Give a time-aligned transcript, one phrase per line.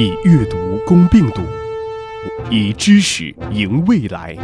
[0.00, 1.42] 以阅读攻病毒，
[2.48, 4.38] 以知识赢未来。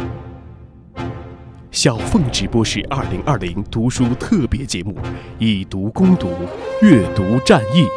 [1.71, 4.93] 小凤直播室二零二零读书特别节目，
[5.39, 6.29] 以读攻读，
[6.81, 7.87] 阅读战役。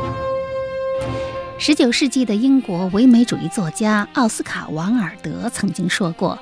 [1.58, 6.38] 十九世纪的英国唯美主义作家奥斯卡·王尔德曾经说过。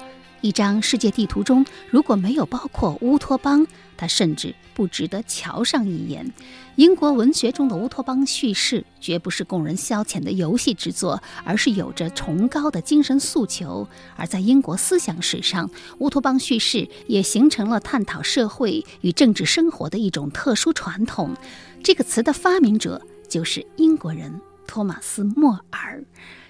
[0.47, 6.33] 一张世界地图中如果没有包括乌托邦，它甚至不值得瞧上一眼。
[6.77, 13.89] 英国文学中的乌托邦叙事绝不是供人消遣的游戏之作，而是有着崇高的精神诉求。
[14.15, 15.69] 而在英国思想史上，
[15.99, 21.35] 乌托邦叙事也形成了探讨社会与政治生活的一种特殊传统。
[21.83, 26.05] 这个词的发明者就是英国人托马斯·莫尔。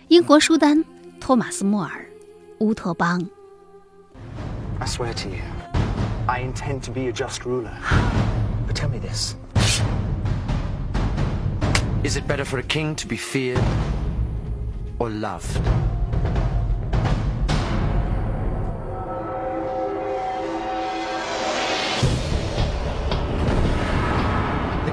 [0.08, 0.84] 英国书单：
[1.18, 2.06] 托马斯·莫尔，
[2.64, 3.18] 《乌托邦》。
[4.78, 5.42] I swear to you,
[6.28, 7.76] I intend to be a just ruler.
[8.66, 9.36] But tell me this.
[12.04, 13.62] Is it better for a king to be feared
[14.98, 15.60] or loved?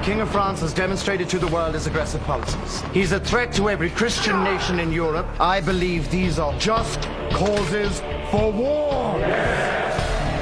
[0.04, 2.82] King of France has demonstrated to the world his aggressive policies.
[2.92, 5.26] He's a threat to every Christian nation in Europe.
[5.40, 7.00] I believe these are just
[7.32, 9.18] causes for war.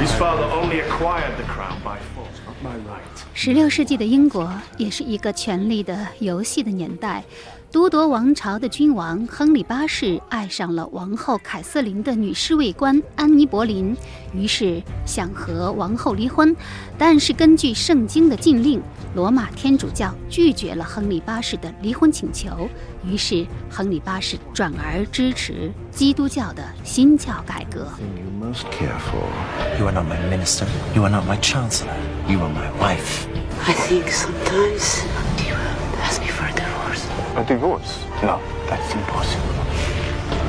[0.01, 3.12] His father only acquired the crown by force, not by right.
[3.45, 7.25] 十六世纪的英国也是一个权力的游戏的年代。
[7.73, 13.97] 都铎王朝的君王亨利八世爱上了王后凯瑟琳的女侍卫官安妮·博林，
[14.33, 16.55] 于是想和王后离婚。
[16.97, 18.81] 但是根据圣经的禁令，
[19.15, 22.69] 罗马天主教拒绝了亨利八世的离婚请求。
[23.05, 27.89] 于是亨利八世转而支持基督教的新教改革。
[27.99, 29.81] You most care for.
[29.81, 30.67] You are not my minister.
[30.95, 31.97] You are not my chancellor.
[32.29, 33.27] You are my wife.
[33.65, 35.05] I think sometimes
[35.39, 35.55] you
[36.03, 37.07] ask me for a divorce.
[37.37, 38.05] A divorce?
[38.21, 39.55] No, that's impossible.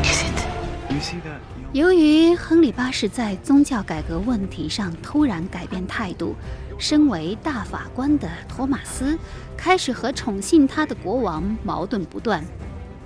[0.03, 0.92] Is it?
[0.92, 1.39] You see that?
[1.73, 6.35] 由于亨利八世在宗教改革问题上突然改变态度，
[6.79, 9.18] 身为大法官的托马斯
[9.56, 12.44] 开始和宠信他的国王矛盾不断。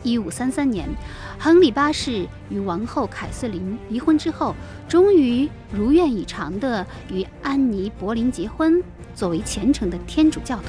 [0.04, 0.88] 一五三三年，
[1.38, 4.56] 亨利八世与王后凯瑟琳离婚之后，
[4.88, 8.82] 终于如愿以偿地与安妮·柏林结婚。
[9.18, 10.68] 作为虔诚的天主教徒，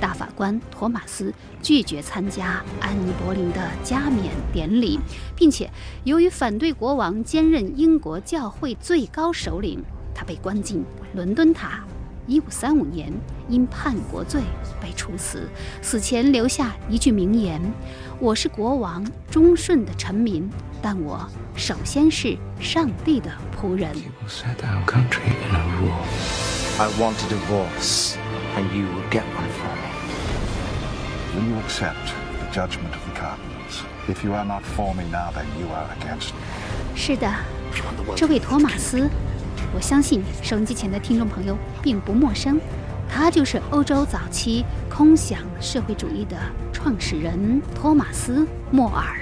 [0.00, 1.30] 大法官托马斯
[1.60, 4.98] 拒绝参加安妮·柏林的加冕典礼，
[5.36, 5.70] 并且
[6.04, 10.82] 由于反对国王兼任英国教会最高首领，他被关进
[11.12, 11.84] 伦敦塔。
[12.26, 13.12] 一五三五年，
[13.46, 14.40] 因叛国罪
[14.80, 15.46] 被处死。
[15.82, 17.60] 死前留下一句名言
[18.18, 20.48] ：“我是国王忠顺的臣民，
[20.80, 23.30] 但我首先是上帝的
[23.60, 23.94] 仆人。”
[26.82, 28.18] I want a divorce,
[28.56, 29.88] and you will get one for me.
[31.32, 33.84] Will you accept the judgment of the cardinals?
[34.08, 36.40] If you are not for me now, then you are against me.
[36.96, 37.32] 是的，
[38.16, 39.08] 这位托马斯，
[39.72, 42.58] 我相信收音机前的听众朋友并不陌生，
[43.08, 46.36] 他就是欧洲早期空想社会主义的
[46.72, 48.40] 创始人托马斯·
[48.72, 49.21] 莫尔。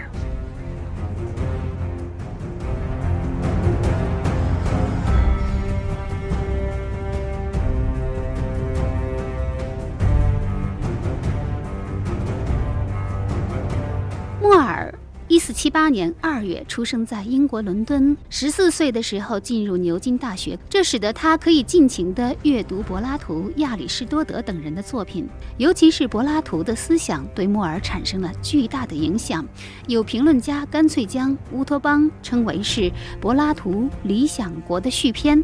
[15.50, 29.44] 四七八年二月出生在英国伦敦，十四岁的时候进入牛津大学，这使得他可以尽情地阅读柏拉图、亚里士多德等人的作品，尤其是柏拉图的思想对莫尔产生了巨大的影响。
[29.88, 32.88] 有评论家干脆将《乌托邦》称为是
[33.21, 35.43] 柏拉图《理想国》的续篇。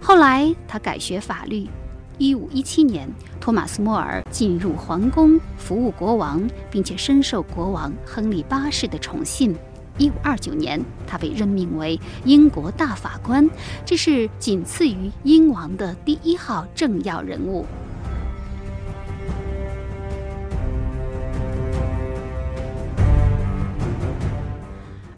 [0.00, 1.68] 后来，他改学法律，
[2.16, 3.08] 一五一七年，
[3.40, 9.54] 托马斯·莫尔进入皇宫服务国王，并且深受国王亨利八世的宠信。
[9.98, 13.48] 一五二九年，他被任命为英国大法官，
[13.84, 17.64] 这是仅次于英王的第一号政要人物。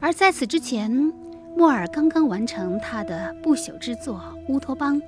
[0.00, 0.90] 而在此之前，
[1.56, 4.22] 莫尔刚刚完成他的不朽之作
[4.52, 4.96] 《乌托邦》。《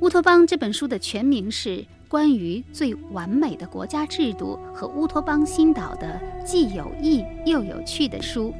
[0.00, 1.76] 乌托邦》这本书的全名是
[2.08, 8.50] 《关于最完美的国家制度和乌托邦新岛的既有益又有趣的书》，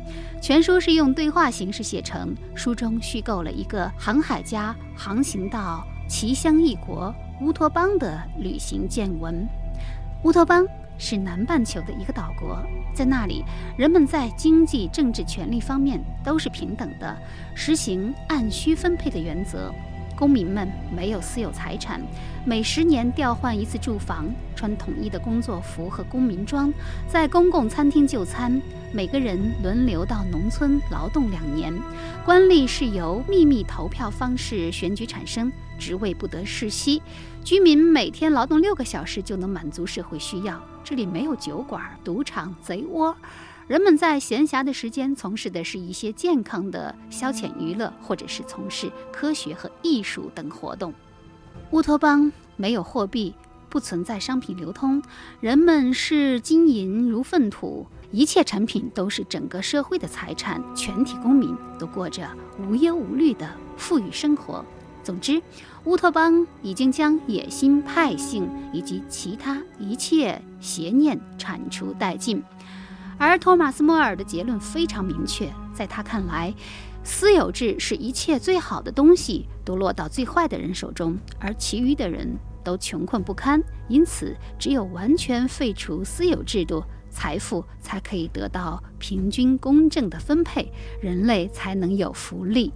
[0.42, 2.34] 全书是用对话形式写成。
[2.54, 9.48] 书中虚构了一个航海家航行到奇香异国乌托邦的旅行见闻。
[10.24, 10.66] 乌托邦
[10.98, 12.62] 是南半球的一个岛国，
[12.94, 13.42] 在那里，
[13.78, 17.16] 人们在经济、政治权利方面都是平等的，
[17.54, 19.72] 实行按需分配的原则。
[20.20, 21.98] 公民们没有私有财产，
[22.44, 26.70] 每十年调换一次住房，穿统一的工作服和公民装，
[27.08, 28.60] 在公共餐厅就餐，
[28.92, 31.72] 每个人轮流到农村劳动两年，
[32.22, 37.00] 官吏是由秘密投票方式选举产生，职位不得世袭，
[37.42, 40.60] 居民每天劳动六个小时就能满足社会需要。
[40.84, 43.16] 这里没有酒馆、赌场、贼窝。
[43.70, 50.92] 人们在闲暇的时间从事的是一些健康的消遣娱乐，或者是从事科学和艺术等活动。
[51.70, 53.32] 乌托邦没有货币，
[53.68, 55.00] 不存在商品流通，
[55.38, 62.28] 人们视金银如粪土，一切产品都是整个社会的财产，全体公民都过着
[62.58, 64.64] 无忧无虑的富裕生活。
[65.04, 65.40] 总之，
[65.84, 72.42] 乌托邦已经将野心、派性以及其他一切邪念铲除殆尽。
[73.20, 76.52] 而托马斯·莫尔的结论非常明确，在他看来，
[77.04, 82.26] 私有制是一切最好的东西都落到最坏的人手中，而其余的人
[82.64, 83.62] 都穷困不堪。
[83.88, 92.72] 因此，只有完全废除私有制度，财富才可以得到平均公正的分配，人类才能有福利。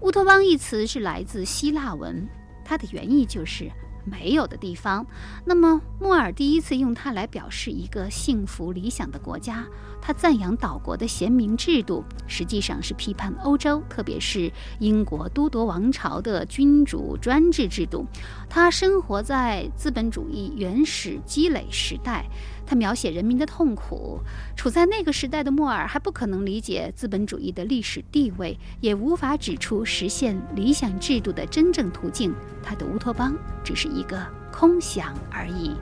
[0.00, 2.24] 乌托邦一词是来自希腊文，
[2.64, 3.68] 它的原意就是。
[4.10, 5.06] 没有的地方，
[5.44, 9.64] 那么莫尔第一次用它来表示一个幸福理想的国家。
[10.00, 18.06] 他赞扬岛国的贤明制度，实际上是批判欧洲，特别是英国都铎王朝的君主专制制度。
[18.48, 22.24] 他生活在资本主义原始积累时代。
[22.68, 24.20] 他描写人民的痛苦，
[24.54, 32.34] 处在那个时代的莫尔还不可能理解资本主义的历史地位，也无法指出实现理想制度的真正途径。
[32.62, 33.34] 他的乌托邦
[33.64, 34.22] 只是一个
[34.52, 35.74] 空想而已。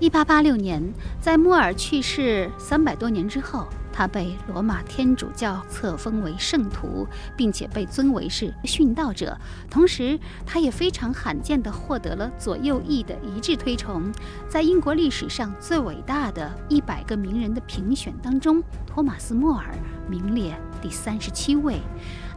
[0.00, 0.82] 一八八六年，
[1.20, 3.68] 在莫尔去世三百多年之后。
[3.96, 7.06] 他被罗马天主教册封为圣徒，
[7.36, 9.38] 并且被尊为是殉道者。
[9.70, 14.10] 同时，他也非常罕见地获得了左右翼的一致推崇。
[14.48, 19.72] 在英国历史上最伟大的一百个名人的评选当中，托马斯·莫尔
[20.08, 21.80] 名列第三十七位。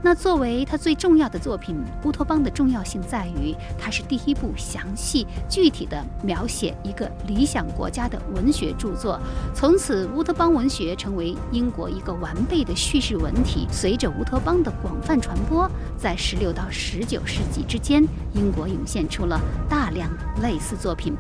[0.02, 1.76] 那作为他最重要的作品，
[2.08, 9.20] 《乌托邦》的重要性在于，它是第一部详细具体的描写一个理想国家的文学著作。
[9.54, 13.68] 从此，乌托邦文学成为英国一个完备的叙事文体。
[13.72, 18.04] 随着乌托邦的广泛传播，在十六到十九世纪之间，
[18.34, 20.10] 英国涌现出了大量
[20.42, 21.14] 类似作品。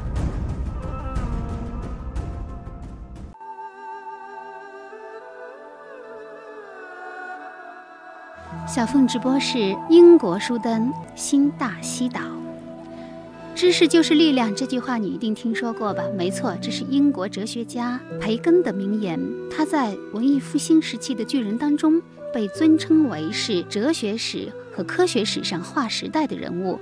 [8.78, 12.22] 小凤直播室，英国书灯，新大西岛。
[13.56, 16.04] 知识就是力量，这句话你一定听说过吧？
[16.16, 19.20] 没错，这是英国哲学家培根的名言。
[19.50, 22.00] 他在文艺复兴时期的巨人当中，
[22.32, 26.80] 被尊称为是哲学史和科学史上划时代的人物。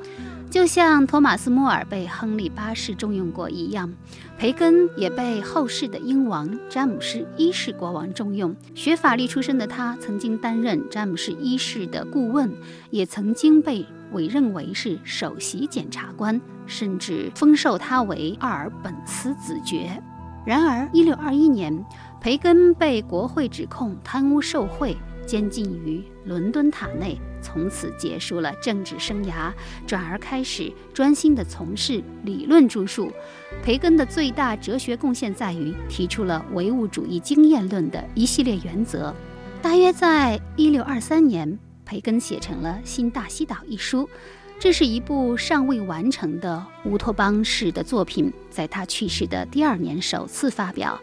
[0.49, 3.91] 就像托马斯·莫尔被亨利八世重用过一样，
[4.37, 8.55] 培根也被后世的英王詹姆士一世国王重用。
[8.73, 12.49] 学法律出身的他，曾经担任詹姆士一世的顾问，
[12.89, 20.01] 也曾经被委任为是首席检察官，甚至封授他为阿尔本斯子爵。
[20.45, 21.85] 然而，一六二一年，
[22.21, 24.95] 培根被国会指控贪污受贿。
[25.25, 29.53] 监禁于伦敦塔内，从此结束了政治生涯，
[29.85, 33.11] 转而开始专心地从事理论著述。
[33.63, 39.13] 培根的最大哲学贡献在于提出了唯物主义经验论的一系列原则。
[39.61, 44.09] 大约在一六二三年，培根写成了《新大西岛》一书，
[44.59, 50.99] 这是一部尚未完成的乌托邦式的作品，在他去世的第二年首次发表，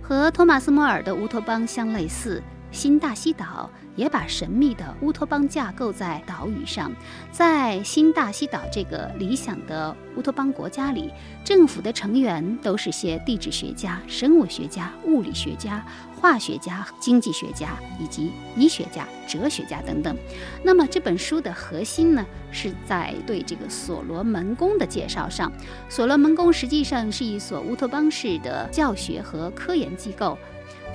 [0.00, 2.40] 和托马斯·莫尔的《乌托邦》相类似。
[2.72, 3.68] 新大西岛
[4.00, 6.90] 也把神秘的乌托邦架构在岛屿上，
[7.30, 11.10] 在新大西岛这个理想的乌托邦国家里，
[11.44, 15.84] 政府的成员都是些地质学家、生物学家、物理学家、
[16.18, 20.16] 化学家、经济学家以及医学家、哲学家等等。
[20.64, 25.52] 那么这本书的核心呢，是在对这个所罗门宫的介绍上。
[25.90, 30.38] 所罗门宫实际上是一所乌托邦式的教学和科研机构。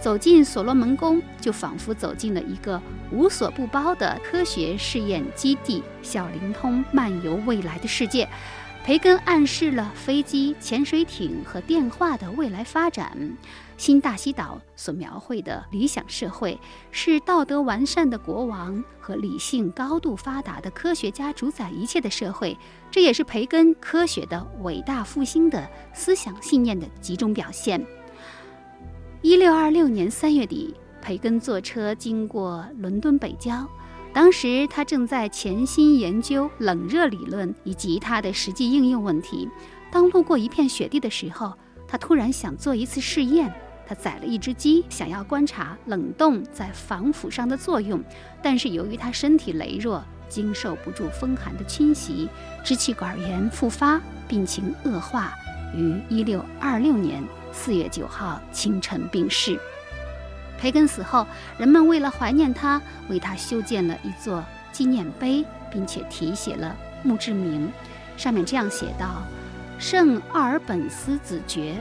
[0.01, 2.79] 走进所罗门宫，就仿佛走进了一个
[3.11, 8.27] 无所不包的科学试验基地，小灵通漫游未来的世界。
[8.83, 13.35] 培根暗示了飞机、潜水艇和电话的未来发展。
[13.77, 16.59] 新大西岛所描绘的理想社会，
[16.91, 22.55] 是道德完善的国王和理性高度发达的科学家主宰一切的社会。
[22.91, 27.83] 这也是培根科学的伟大复兴的思想信念的集中表现。
[29.25, 33.67] 一六二六年三月底，培根坐车经过伦敦北郊，
[34.13, 39.49] 当时他正在潜心研究冷热理论以及它的实际应用问题。
[39.89, 41.51] 当路过一片雪地的时候，
[41.87, 43.51] 他突然想做一次试验。
[43.87, 47.99] 他宰了一只鸡，想要观察冷冻在防腐上的作用，
[48.43, 52.29] 但是由于他身体羸弱，经受不住风寒的侵袭，
[52.63, 55.33] 支气管炎复发，病情恶化，
[55.75, 57.23] 于一六二六年
[57.55, 59.57] 四月九号清晨病逝。
[60.59, 61.25] 培根死后，
[61.57, 67.71] 人们为了怀念他，为他修建了一座纪念碑，并且题写了墓志铭，
[68.17, 69.23] 上面这样写道
[69.79, 71.75] ：“圣奥尔本斯子爵。”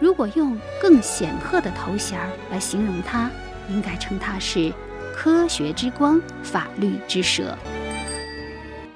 [0.00, 3.30] 如果用更显赫的头衔来形容他，
[3.70, 4.72] 应该称他是
[5.14, 7.56] 科学之光、法律之舌。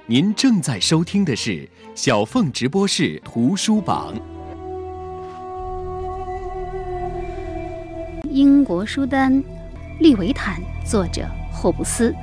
[0.06, 4.14] 您正在收听的是小凤直播室图书榜。
[8.38, 9.34] 英国书单
[9.98, 12.14] 《利维坦》，作者霍布斯。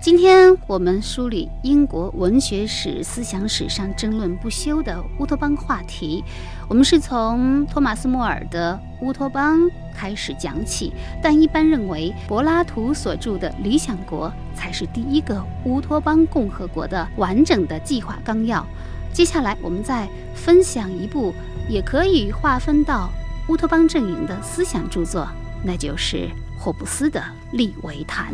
[0.00, 6.22] 今天我们梳理英国文学史、思想史上争论不休的乌托邦话题。
[6.68, 9.58] 我们是从托马斯·莫尔的《乌托邦》
[9.92, 18.64] 开始讲起，但一般认为柏拉图所著的《理想国》才是第一个乌托邦共和国的完整的计划纲要。
[19.12, 21.34] 接下来，我们再分享一部
[21.68, 23.10] 也可以划分到
[23.48, 25.26] 乌托邦阵营的思想著作，
[25.66, 26.28] 那就是
[26.58, 27.20] 霍布斯的
[27.56, 28.32] 《利维坦》。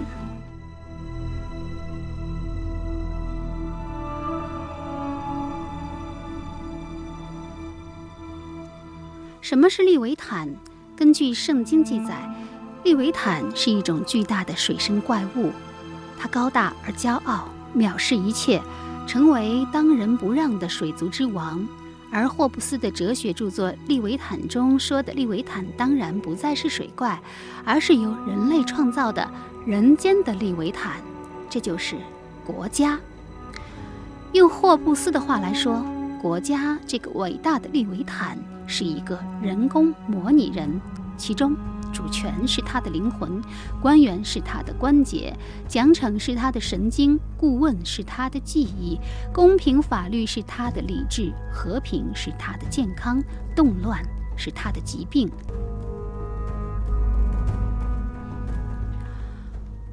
[9.41, 10.49] 什么是利维坦？
[10.97, 12.29] 根据圣经记载，
[12.85, 15.53] 利维坦是一种巨大的水生怪物，
[16.19, 18.61] 它高大而骄傲，藐视一切，
[19.07, 21.67] 成为当仁不让的水族之王。
[22.11, 27.21] 而霍布斯的哲学著作《利维坦》中说的利维坦，当然不再是水怪，
[27.65, 29.31] 而是由人类创造的
[29.65, 31.01] 人间的利维坦，
[31.49, 31.97] 这就是
[32.45, 32.99] 国家。
[34.33, 35.85] 用霍布斯的话来说，
[36.21, 38.39] 国家这个伟大的利维坦。
[38.73, 40.81] 是一个人工模拟人，
[41.17, 41.57] 其中
[41.93, 43.43] 主权是他的灵魂，
[43.81, 45.37] 官员是他的关节，
[45.69, 48.99] 奖惩是他的神经，顾问是他的记忆，
[49.33, 53.23] 公平法律是他的理智，和平是他的健康，
[53.55, 54.03] 动乱
[54.37, 55.31] 是他的疾病。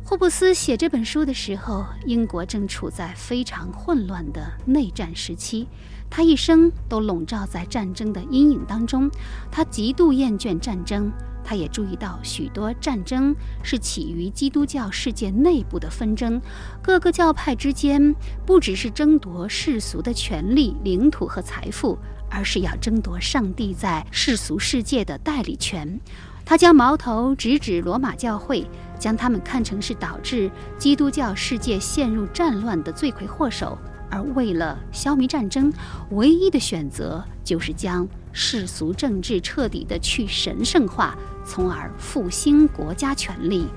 [0.04, 5.68] 霍布斯写这本书的时候，英国正处在非常混乱的内战时期。
[6.10, 9.12] 他一生都笼罩在战争的阴影当中，
[9.52, 11.12] 他极度厌倦战争。
[11.50, 16.42] 他也注意到许多战争是起于基督教世界内部的纷争，
[16.84, 18.14] 各个教派之间
[18.46, 21.98] 不只是争夺世俗的权利、领土和财富，
[22.30, 25.98] 而是要争夺上帝在世俗世界的代理权。
[26.44, 33.78] 他将矛头直指罗马教会，将他们看成是导致基督教世界陷入战乱的罪魁祸首。
[34.10, 35.72] 而为了消弭战争，
[36.12, 43.68] 唯一的选择就是将世俗政治彻底的去神圣化，从而复兴国家权力。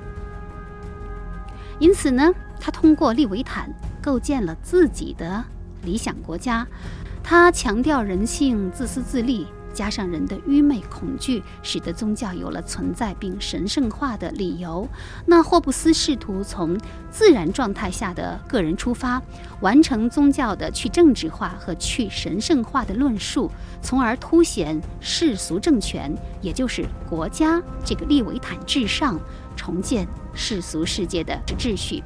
[1.79, 3.73] 因此呢，他通过利维坦
[4.03, 5.43] 构建了自己的
[5.83, 6.67] 理想国家，
[7.23, 9.47] 他强调人性自私自利。
[9.73, 14.89] 加上人的愚昧恐惧，使得宗教有了存在并神圣化的理由。
[15.27, 16.79] 那霍布斯试图从
[17.11, 19.21] 自然状态下的个人出发，
[19.61, 23.51] 完成宗教的去政治化和去神圣化的论述，
[23.81, 29.19] 从而凸显世俗政权，也就是国家这个利维坦至上，
[29.57, 32.03] 重建世俗世界的秩序。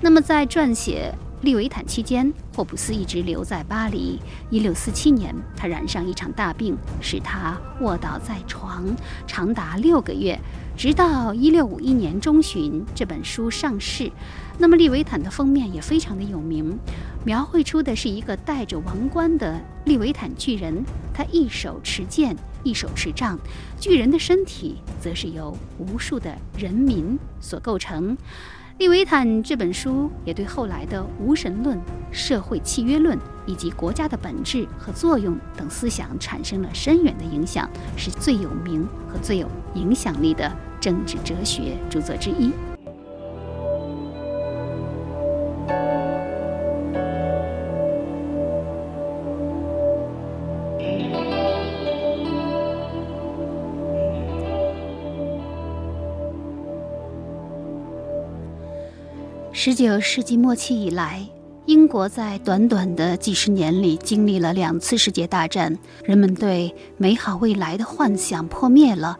[0.00, 1.14] 那么，在撰写。
[1.42, 4.18] 利维坦期间，霍布斯一直留在巴黎。
[4.50, 8.84] 一六四七年，他染上一场大病，使他卧倒在床
[9.26, 10.38] 长达六个月。
[10.76, 14.10] 直到一六五一年中旬，这本书上市。
[14.58, 16.78] 那么，利维坦的封面也非常的有名，
[17.24, 23.38] 描绘出的是一个戴着王冠的利维坦巨人，他一手持剑，一手持杖，
[23.78, 28.14] 巨人的身体则是由无数的人民所构成。
[28.80, 31.78] 《利维坦》这本书也对后来的无神论、
[32.10, 42.50] 社会契约论以及国家的本质和作用等思想产生了深远的影响，是最有名和最有影响力的政治哲学著作之一。
[59.62, 61.22] 十九世纪末期以来，
[61.66, 69.18] 英国在短短的几十年里经历了两次世界大战，人们对美好未来的幻想破灭了。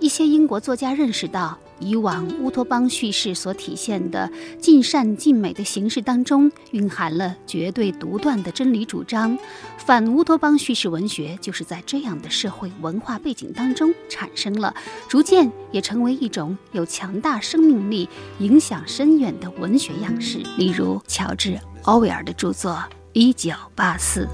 [0.00, 9.36] 一些英国作家认识到，以往乌托邦叙事所体现的尽善尽美的形式当中，蕴含了绝对独断的真理主张。
[9.78, 14.74] 反乌托邦叙事文学就是在这样的社会文化背景当中产生了，
[15.08, 18.08] 逐渐也成为一种有强大生命力、
[18.38, 20.38] 影响深远的文学样式。
[20.56, 21.50] 例如，乔治·
[21.82, 22.72] 奥威尔的著作
[23.12, 24.26] 《一九八四》。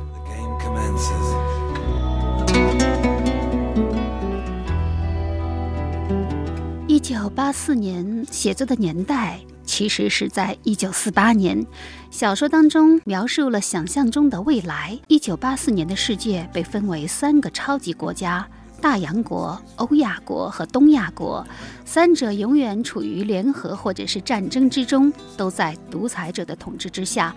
[7.08, 11.66] 九八四年写作的年代，其实是在一九四八年。
[12.10, 14.98] 小说当中描述了想象中的未来。
[15.08, 18.46] 一九八四年的世界被分为三个超级国家：
[18.78, 21.42] 大洋国、欧亚国和东亚国。
[21.86, 27.34] 三者永远处于联合或者是战争之中，都在独裁者的统治之下。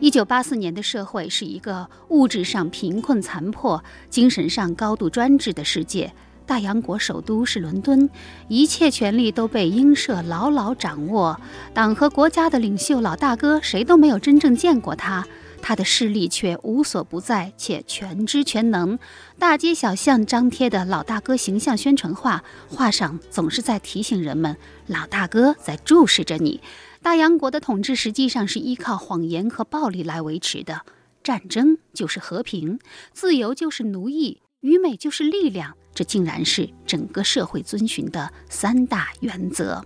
[0.00, 6.10] 一九八四年的社会是一个物质上贫困残破、精神上高度专制的世界。
[6.50, 8.10] 大洋国首都是伦敦，
[8.48, 11.40] 一切权力都被英社牢牢掌握。
[11.72, 15.24] 党和国家的领袖老大哥，谁都没有真正见过他，
[15.62, 18.98] 他的势力却无所不在，且全知全能。
[19.38, 24.56] 大街小巷张贴的老大哥形象宣传画，画上总是在提醒人们，
[24.88, 26.60] 老大哥在注视着你。
[27.00, 30.80] 大洋国的统治实际上是依靠谎言和暴力来维持的，
[31.22, 32.80] 战争就是和平，
[33.12, 35.76] 自由就是奴役，愚昧就是力量。
[35.94, 39.84] 这竟然是整个社会遵循的三大原则。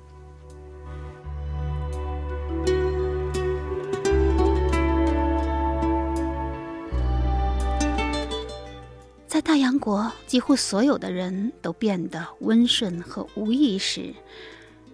[9.26, 14.14] 在大洋国，几乎所有的人都变得温顺和无意识，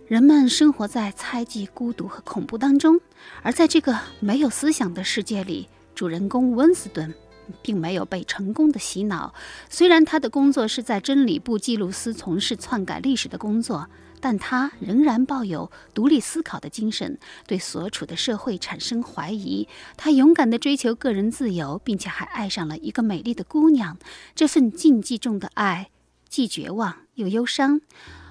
[0.06, 2.98] 人们生活在猜忌、孤独和恐怖当中。
[3.42, 7.14] 而在这个没有思想的世界里，主人公温斯顿。
[7.62, 9.34] 并没有被成功的洗脑。
[9.68, 13.88] 虽然他的工作是在真理部记录司从事篡改历史的工作，
[14.20, 19.66] 但他仍然抱有独立思考的精神，对所处的社会产生怀疑。
[19.96, 23.96] 他勇敢地追求个人自由，并且还爱上了一个美丽的姑娘。
[24.34, 25.90] 这份禁忌中的爱，
[26.28, 27.80] 既绝望又忧伤。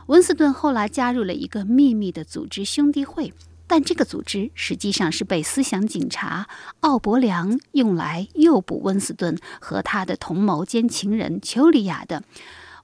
[0.07, 3.33] 温斯顿后来加入了一个秘密的组织——兄弟会。
[3.69, 6.47] 但这个组织实际上是被思想警察
[6.79, 12.23] 奥伯良用来诱捕温斯顿和他的同谋兼情人丘里亚的。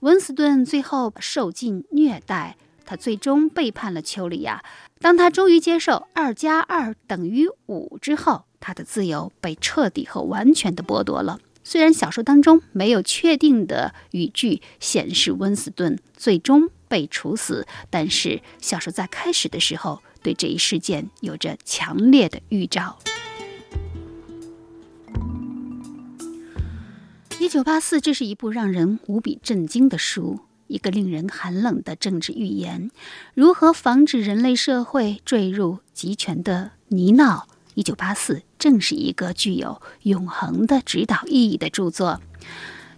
[0.02, 4.64] 温斯顿最后受尽虐待，他最终背叛了丘里亚。
[5.00, 11.40] 当他终于接受二加二等于五之后，他的自由被彻底和完全的剥夺了。
[11.64, 20.04] 虽然小说当中没有确定的语句显示温斯顿最终被处死，但是小说在开始的时候。
[20.26, 22.98] 对这一事件有着强烈的预兆。
[27.40, 32.90] 一九八四，这是一部让人无比震惊的书，一个令人寒冷的政治预言，
[33.36, 37.44] 如何防止人类社会坠入集权的泥淖。
[37.76, 42.20] 一九八四正是一个具有永恒的指导意义的著作。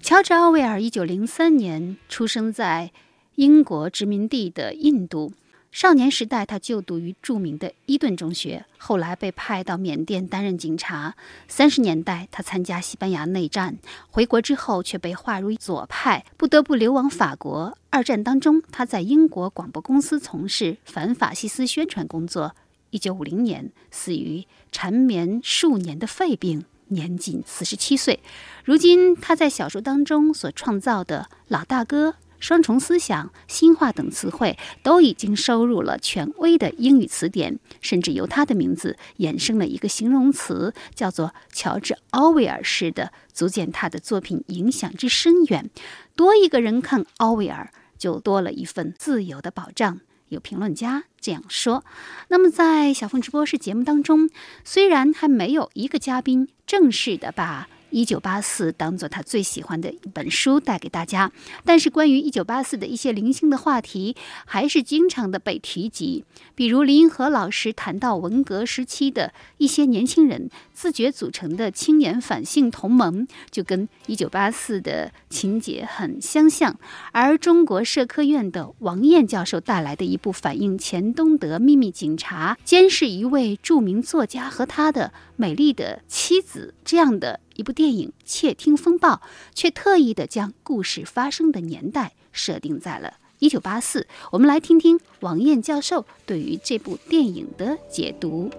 [0.02, 2.94] 乔治·奥威尔一九零三年出生在
[3.36, 5.34] 英国殖民地的印度。
[5.78, 11.14] 少年时代，他就读于著名的伊顿中学，后来被派到缅甸担任警察。
[11.48, 13.78] 三十年代，他参加西班牙内战，
[14.10, 17.78] 回国之后却被划入左派，不得不流亡法国。
[17.92, 22.56] 二战当中，他在英国广播公司从事反法西斯宣传工作。
[22.90, 28.20] 一九五零年，死于缠绵数年的肺病，年仅四十七岁。
[28.66, 32.16] 如今，他在小说当中所创造的老大哥。
[32.40, 45.70] 双重思想、新化等词汇都已经收入了权威的英语词典，甚至由他的名字衍生了一个形容词，叫做“乔治·奥威尔式的”，足见他的作品影响之深远。
[46.16, 50.00] 多一个人看奥威尔，就多了一份自由的保障。
[50.30, 51.86] 有评论家这样说。
[52.28, 54.30] 那么，在小凤直播室节目当中，
[54.66, 57.70] 虽然还没有一个嘉宾正式的把。
[57.90, 61.32] 一九八四当做他最喜欢的一本书带给大家，
[61.64, 66.24] 但是关于一九八四的一些零星的话题还是经常的被提及。
[66.56, 76.78] 比如林银河老师谈到文革时期的一些年轻人自觉组成的青年反性同盟，就跟一九八四的情节很相像。
[77.12, 87.40] 而中国社科院的王燕教授带来的一部反映钱东德秘密警察监视一位著名作家和他的美丽的妻子这样的。
[87.58, 89.16] 一部电影《窃听风暴》
[89.54, 94.08] 却特意的将故事发生的年代设定在了一九八四。
[94.32, 98.50] 我们来听听王燕教授对于这部电影的解读。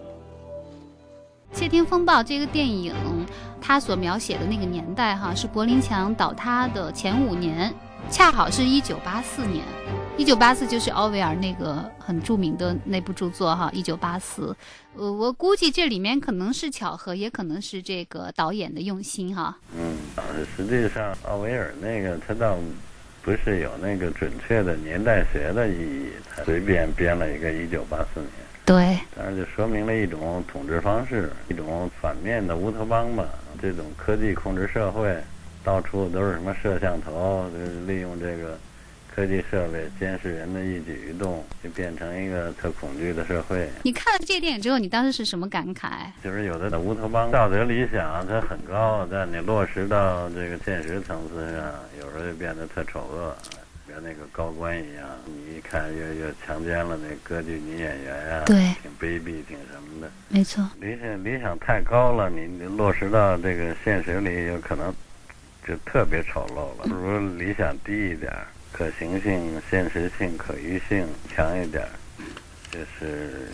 [1.56, 2.92] 《窃听风暴》这个电影，
[3.60, 7.72] 它所描写的那个年代，哈，是柏林墙倒塌的前五年。
[8.10, 9.64] 恰好是一九八四年，
[10.18, 14.54] 一九八四就是奥威尔那个很著名的那部著作哈，一九八四。
[14.96, 19.56] 呃，我估计这里面可能是巧合，也可能是这个导演的用心哈。
[19.78, 19.96] 嗯，
[20.56, 22.56] 实际上奥威尔那个他倒
[23.22, 28.30] 不是有那个准确的年代学的意义，他随便编了一个一九八四年。
[28.66, 33.24] 对，当然就说明了一种统治方式，一种反面的乌托邦吧。
[33.62, 35.16] 这种科技控制社会，
[35.62, 38.58] 到处都是什么摄像头，就是利用这个
[39.18, 43.68] 科技设备监视人的一举一动，就变成一个特恐惧的社会。
[43.82, 45.88] 你看了这个电影之后，你当时是什么感慨？
[46.22, 53.34] 就是有的乌托邦道德理想它很高，但你落实到这个现实层次上，有时候就变得特丑恶。
[53.88, 60.08] 跟那个高官一样，你一看又又强奸了那歌剧女演员呀，对，挺卑鄙，挺什么的。
[60.28, 64.94] 没错，理想理想太高了，你你落实到这个现实里，有可能
[65.66, 66.84] 就特别丑陋了。
[66.84, 68.32] 不如理想低一点，
[68.78, 71.84] 可行性、现实性、可遇性强一点，
[72.70, 73.48] 就是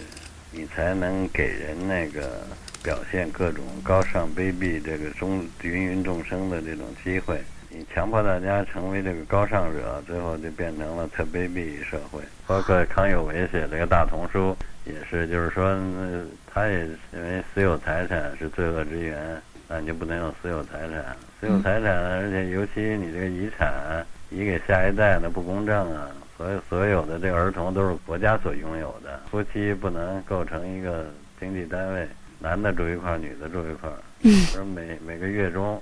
[0.50, 2.42] 你才能给人那个
[2.82, 7.40] 表现各种高尚、卑鄙这个中芸芸众生的这种机会。
[7.70, 12.20] 你强迫大家成为这个高尚者，最后就变成了特卑鄙社会。
[12.46, 15.74] 包括康有为写这个大同书，也是，就是说，
[16.52, 16.76] 他也
[17.10, 21.16] 认为私有财产是罪恶之源，那你就不能有私有财产。
[21.40, 24.04] 私有财产，而且尤其你这个遗产
[24.34, 26.08] 遗给下一代，的不公正啊！
[26.36, 31.06] 所有所有的这个儿童都是国家所拥有的，夫妻不能构成一个
[31.38, 32.08] 经济单位，
[32.40, 33.88] 男的住一块儿，女的住一块，
[34.50, 35.80] 说每每个月中。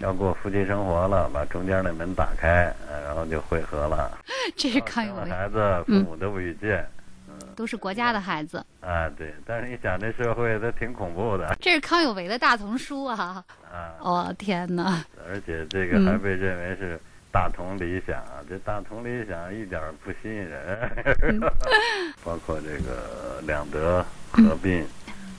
[0.00, 2.72] 要过夫妻生活了，把中间那门打开，
[3.04, 4.16] 然后就会合了。
[4.54, 5.28] 这是康有为。
[5.28, 6.86] 孩子父母都不遇见，
[7.28, 8.64] 嗯，都是国家的孩子。
[8.80, 9.34] 啊，对。
[9.44, 11.56] 但是你想，这社会它挺恐怖的。
[11.60, 13.44] 这是康有为的大同书啊！
[13.72, 15.04] 啊，哦天哪！
[15.28, 16.96] 而且这个还被认为是
[17.30, 21.40] 大同理想，这大同理想一点不吸引人。
[22.24, 24.84] 包括这个两德合并，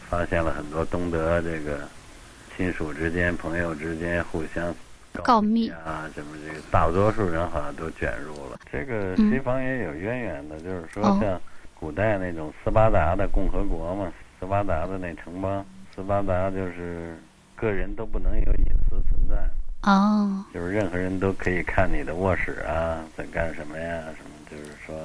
[0.10, 1.80] 发现了很多东德这个。
[2.58, 4.76] 亲属之间、朋友之间互相
[5.24, 8.60] 告密啊，什么这个大多数人好像都卷入了。
[8.70, 11.40] 这个西方也有渊源的，就是说像
[11.74, 17.18] 古代那种斯巴达的共和国嘛，斯巴达的那城邦，斯巴达就是
[17.56, 19.50] 个人都不能有隐私存在
[19.84, 24.04] 哦，就是任何人都可以看你的卧室啊，在干什么呀？
[24.18, 24.96] 什么就是说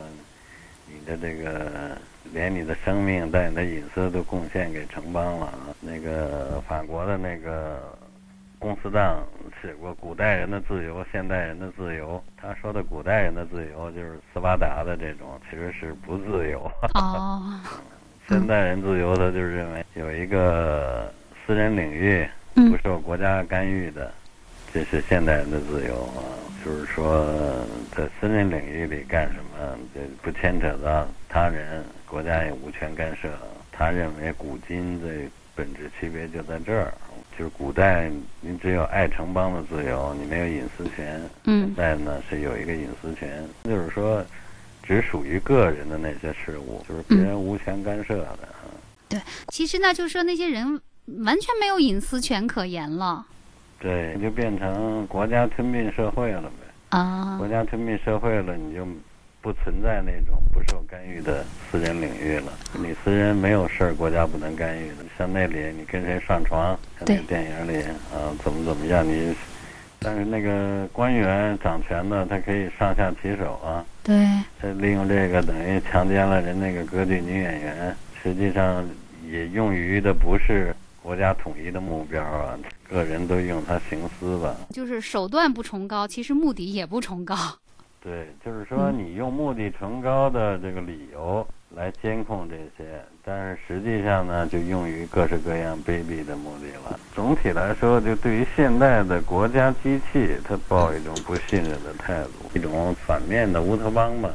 [0.87, 1.97] 你的这个。
[2.33, 5.53] 连你的生命带你的隐私都贡献给城邦了啊！
[5.79, 7.79] 那个法国的那个
[8.59, 9.23] 公司党
[9.61, 12.21] 写过古代人的自由，现代人的自由。
[12.35, 16.61] 他说的古代人的自由就是斯巴达的这种，其实是不自由。
[16.95, 17.61] 哦。
[18.27, 21.13] 现代人自由，他就是认为有一个
[21.47, 24.11] 私人领域不受国家干预的，
[24.75, 26.27] 这是现代人的自由啊。
[26.65, 27.25] 就是说，
[27.95, 31.85] 在私人领域里干什么，这不牵扯到他人。
[32.05, 33.29] 国家也无权干涉。
[33.71, 35.09] 他认为古今的
[35.55, 36.93] 本质区别就在这儿，
[37.39, 38.11] 就是古代
[38.41, 41.23] 你只有爱城邦的自由，你没有隐私权。
[41.45, 41.67] 嗯。
[41.67, 44.25] 现在呢是有一个隐私权，就是说
[44.83, 48.49] 只属于个人的那些事物，就是别人无权干涉的。
[49.09, 50.81] 对，其实呢，就是说那些人
[51.25, 53.27] 完全没有隐私权可言了。
[53.85, 56.97] 对，就变成国家吞并社会了呗。
[56.99, 57.37] 啊。
[57.39, 58.85] 国家吞并社会了，你就。
[59.45, 62.51] 不存在那种不受干预的私人领域了。
[62.73, 65.05] 你私人没有事儿，国家不能干预的。
[65.19, 69.35] 像那里，你跟谁上床，像那电影里啊，怎么怎么样，你。
[70.01, 73.85] 但是那个官员掌权的，他可以上下其手啊。
[74.03, 74.17] 对。
[74.59, 77.95] 他利用这个，等于强奸了人那个歌剧女演员。
[78.23, 78.83] 实际上，
[79.31, 84.57] 也用于的不是国家统一的目标啊，个人都用它行私吧。
[84.71, 87.37] 就是手段不崇高，其实目的也不崇高。
[88.03, 96.99] 对，就是说你用目的崇高的这个理由来监控这些，但是实际上呢，就用于各式各样卑鄙的目的了。
[97.15, 104.31] 总体来说，就对于现代的国家机器，它抱一种不信任的态度，一种反面的乌托邦吧。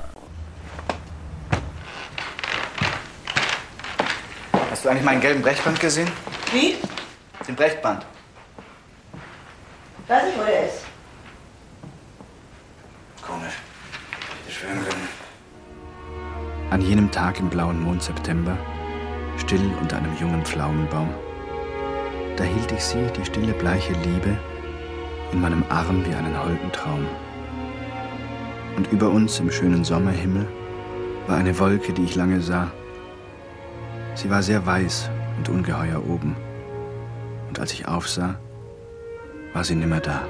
[4.79, 6.09] Hast du eigentlich meinen gelben Brechband gesehen?
[6.53, 6.77] Wie?
[7.45, 8.05] Den Brechband.
[10.07, 10.85] Weiß nicht, wo der ist.
[13.21, 13.55] Komisch.
[14.45, 15.09] Hätte schwören können.
[16.69, 18.57] An jenem Tag im blauen Mond September,
[19.35, 21.09] still unter einem jungen Pflaumenbaum,
[22.37, 24.39] da hielt ich sie, die stille, bleiche Liebe,
[25.33, 27.05] in meinem Arm wie einen holden Traum.
[28.77, 30.47] Und über uns im schönen Sommerhimmel
[31.27, 32.71] war eine Wolke, die ich lange sah.
[34.19, 36.35] Sie war sehr weiß und ungeheuer oben.
[37.47, 38.35] Und als ich aufsah,
[39.53, 40.23] war sie nimmer da.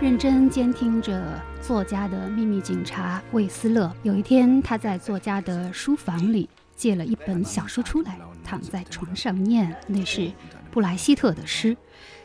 [0.00, 3.92] 认真监听着作家的秘密警察魏斯勒。
[4.04, 9.76] 有一天，他在作家的书房里借了一本小书出来，躺在床上念。
[9.88, 10.30] 那是
[10.70, 11.76] 布莱希特的诗：“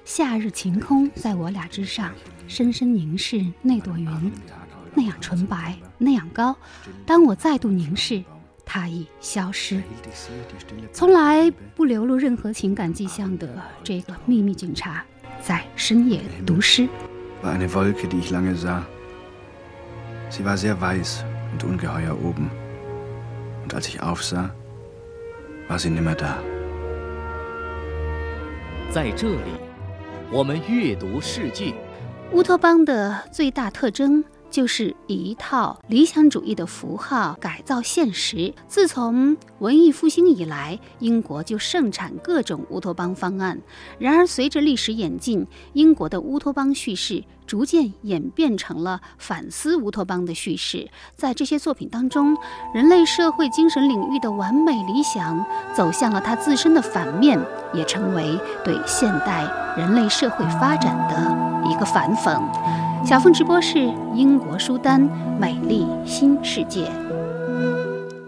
[0.06, 2.12] 夏日晴空在我俩之上，
[2.48, 4.32] 深深凝视那朵云，
[4.94, 6.56] 那样纯白，那样高。
[7.04, 8.24] 当我再度凝视，
[8.72, 9.82] 它已消失。
[10.94, 13.50] 从来不流露任何情感迹象的
[13.84, 15.04] 这个秘密警察，
[15.42, 16.88] 在深夜读诗。”
[17.42, 18.84] war eine Wolke, die ich lange sah.
[20.30, 22.52] Sie war sehr weiß und ungeheuer oben.
[23.64, 24.52] Und als ich aufsah,
[25.68, 26.38] war sie nimmer da.
[28.92, 29.58] 在这里，
[30.32, 31.74] 我们阅读世界。
[32.34, 38.54] 乌托邦的最大特征就是一套理想主义的符号改造现实。
[38.68, 43.60] 自从文艺复兴以来，英国就盛产各种乌托邦方案。
[43.98, 50.90] 然而，随着历史演进，英国的乌托邦叙事逐渐演变成了反思乌托邦的叙事。
[51.16, 52.36] 在这些作品当中，
[52.74, 57.40] 人类社会精神领域的完美理想走向了它自身的反面，
[57.74, 62.40] 也成为对现代人类社会发展的一个反讽。
[63.06, 63.80] 小凤直播室，
[64.14, 65.02] 英国书单
[65.40, 66.86] 《美丽新世界》。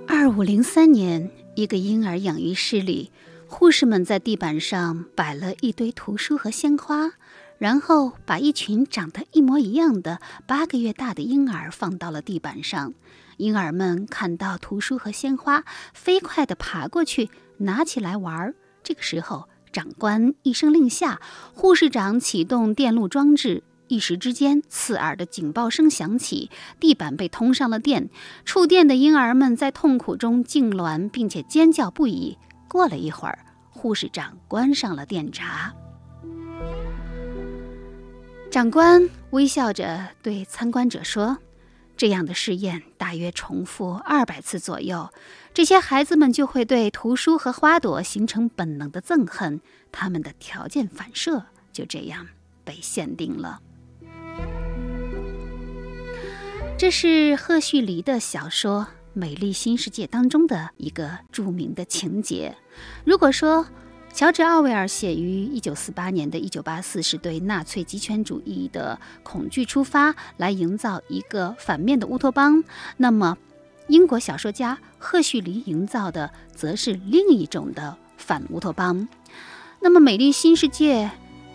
[0.08, 3.12] 二五零三年，一个婴儿养育室里，
[3.48, 7.12] 护士们在地板上摆了一堆图书和鲜花，
[7.58, 12.94] 然后把一群长得一模一样的八个月大的婴儿放到了地板上。
[13.38, 18.56] 婴儿们看到图书和鲜花，飞快地爬过去拿起来玩儿。
[18.82, 21.20] 这个时候，长官一声令下，
[21.54, 23.64] 护士长启动电路装置。
[23.92, 26.50] 一时之间，刺耳的警报声响起，
[26.80, 28.10] 地板被通上了电。
[28.46, 32.38] 触电的婴儿们在痛苦中痉挛，并且尖叫不已。
[32.70, 35.74] 过了一会儿，护士长关上了电闸。
[38.50, 41.38] 长官微笑着对参观者说
[41.98, 45.10] ：“这样的试验大约重复二百次左右，
[45.54, 49.60] 这些孩子们就会对图书和花朵形成本能的憎恨，
[49.92, 52.26] 他们的条件反射就这样
[52.64, 53.60] 被限定了。”
[56.82, 62.58] 这是赫胥黎的小说《美丽新世界》当中的一个著名的情节。
[63.06, 63.68] 如果说
[64.12, 72.64] 乔治·奥威尔写于1948年的《1984》是对纳粹极权主义的恐惧出发，来营造一个反面的乌托邦，
[72.98, 73.38] 那么
[73.88, 79.08] 英国小说家赫胥黎营造的则是另一种的反乌托邦。
[79.82, 81.06] 那么，《美丽新世界》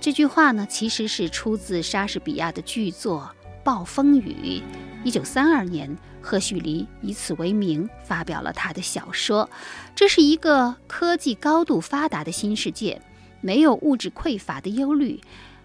[0.00, 3.28] 这句话呢，其实是出自莎士比亚的剧作。
[3.66, 4.62] 暴风雨。
[5.02, 9.50] 一九三二年，赫胥黎以此为名发表了他的小说。
[9.92, 13.02] 这是一个科技高度发达的新世界，
[13.40, 15.20] 没有物质匮乏的忧虑，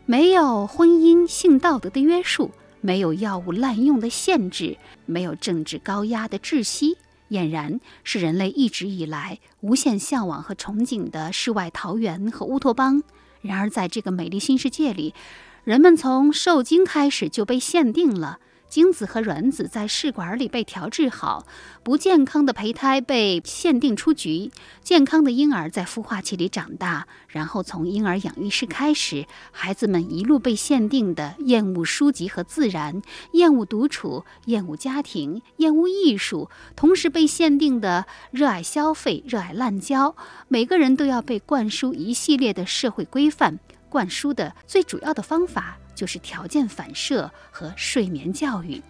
[0.07, 2.49] 没有婚姻性道德的约束，
[2.81, 6.97] 没有药物滥用的限制，没有政治高压的窒息，
[7.29, 13.03] 俨然是人类一直以来无限向往和憧憬的世外桃源和乌托邦。
[13.41, 15.15] 然而，在这个美丽新世界里，
[15.63, 18.39] 人们从受精开始就被限定了，
[18.71, 21.45] 精子和卵子在试管里被调制好，
[21.83, 24.49] 不健康的胚胎被限定出局，
[24.81, 33.01] 健康的婴儿在孵化器里长大，然后从婴儿养育室开始，孩子们一路被限定的厌恶书籍和自然，
[33.33, 40.15] 厌恶独处，厌恶家庭，厌恶艺术，同时被限定的热爱消费，热爱滥交，
[40.47, 43.59] 每个人都要被灌输一系列的社会规范。
[43.89, 48.81] 灌输的最主要的方法就是条件反射和睡眠教育。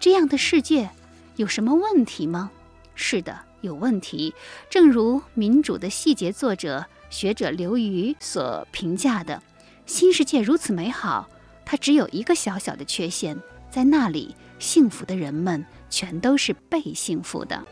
[0.00, 0.88] 这样的世界
[1.34, 2.50] 有什么问题吗？
[2.94, 4.32] 是的，有问题。
[4.70, 9.42] 正如民主的细节作者学者刘瑜所评价的
[9.84, 11.28] ：“新世界如此美好，
[11.66, 13.38] 它只有一个小小的缺陷，
[13.70, 17.62] 在那里，幸福的人们全都是被幸福的。”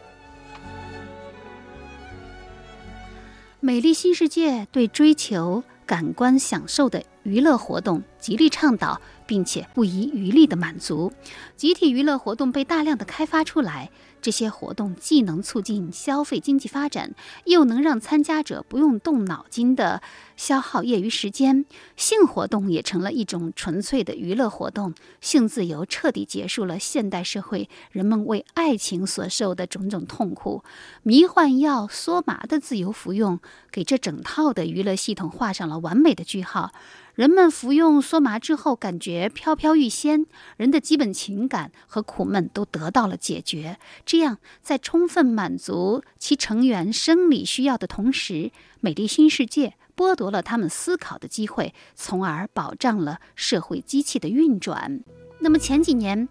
[3.60, 5.64] 美丽新世界对追求。
[5.86, 11.12] 感官享受的娱乐活动极力倡导，并且不遗余力地满足。
[11.56, 13.90] 集体娱乐活动被大量的开发出来。
[14.22, 20.00] 这些活动既能促进消费经济发展，又能让参加者不用动脑筋的
[20.34, 21.66] 消耗业余时间。
[21.94, 24.94] 性活动也成了一种纯粹的娱乐活动。
[25.20, 30.64] 性自由彻底结束了现代社会人们为爱情所受的种种痛苦。
[31.02, 33.38] 迷幻药梭麻的自由服用，
[33.70, 36.72] 给这整套的娱乐系统画上了完美的句号。
[37.14, 43.78] 人们服用梭麻之后，感觉飘飘欲仙，人的基本情感和苦闷都得到了解决。
[44.04, 48.50] 这样，在充分满足其成员生理需要的同时，
[48.80, 55.04] 美丽新世界剥夺了他们思考的机会，从而保障了社会机器的运转。
[55.38, 56.28] 那么前几年，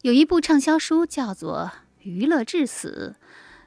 [0.00, 3.16] 有一部畅销书叫做《娱乐至死》，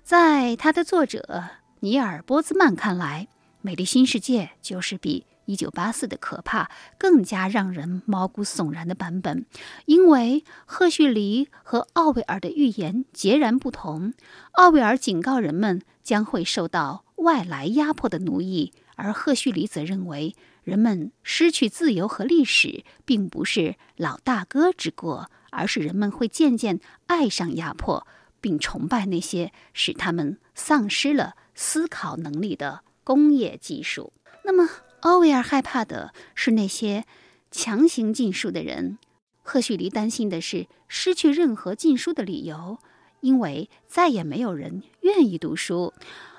[0.03, 1.43] 在它的作者
[1.81, 3.27] 尼尔·波兹曼看来，
[3.61, 5.27] 《美丽新世界》就是比。
[5.47, 9.45] 一九八四的可怕更加让人毛骨悚然的版本，
[9.85, 14.13] 因为赫胥黎和奥威尔的预言截然不同。
[14.51, 28.05] 奥威尔警告人们将会受到外来压迫的奴役，而赫胥黎则认为人们失去自由和历史并不是老大哥之过，而是人们会渐渐爱上压迫，
[28.41, 34.11] 并崇拜那些使他们丧失了思考能力的工业技术。
[34.43, 34.67] 那么。
[35.01, 37.05] 奥威尔害怕的是那些
[37.51, 38.97] 强行禁书的人，
[39.43, 42.79] 赫胥黎担心的是失去任何禁书的理由，
[43.21, 45.93] 因为再也没有人愿意读书。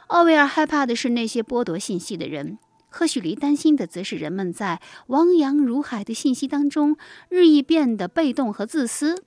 [0.09, 6.97] 奥威尔害怕的是那些剥夺信息的人，赫胥黎担心的则是人们在汪洋如海的信息当中
[7.29, 9.23] 日益变得被动和自私。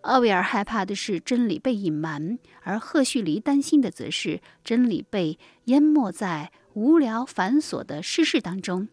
[0.00, 6.50] 奥威尔害怕的是真理被隐瞒，而赫胥黎担心的则是真理被淹没在。
[6.74, 8.88] 无聊繁琐的世事当中，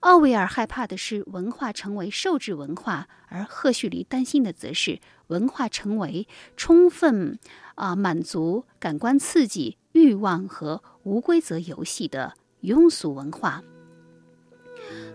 [0.00, 7.38] 奥威尔害怕的是文化成为受制文化，而赫胥黎担心的则是文化成为充分
[7.76, 13.62] 啊满足感官刺激欲望和无规则游戏的庸俗文化。